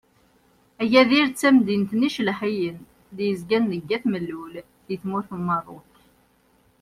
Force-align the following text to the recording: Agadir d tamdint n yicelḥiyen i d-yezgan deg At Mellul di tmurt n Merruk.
Agadir 0.83 1.25
d 1.29 1.33
tamdint 1.39 1.91
n 1.99 2.05
yicelḥiyen 2.05 2.79
i 2.85 2.87
d-yezgan 3.17 3.63
deg 3.71 3.89
At 3.95 4.05
Mellul 4.11 4.53
di 4.85 4.95
tmurt 5.01 5.29
n 5.37 5.41
Merruk. 5.47 5.93